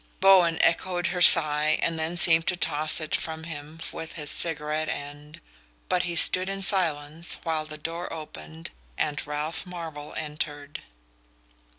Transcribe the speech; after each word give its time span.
Bowen 0.19 0.57
echoed 0.63 1.05
her 1.13 1.21
sigh, 1.21 1.77
and 1.79 1.99
then 1.99 2.17
seemed 2.17 2.47
to 2.47 2.57
toss 2.57 2.99
it 2.99 3.13
from 3.13 3.43
him 3.43 3.79
with 3.91 4.13
his 4.13 4.31
cigarette 4.31 4.89
end; 4.89 5.39
but 5.89 6.01
he 6.01 6.15
stood 6.15 6.49
in 6.49 6.59
silence 6.63 7.37
while 7.43 7.65
the 7.65 7.77
door 7.77 8.11
opened 8.11 8.71
and 8.97 9.27
Ralph 9.27 9.63
Marvell 9.63 10.15
entered. 10.17 10.81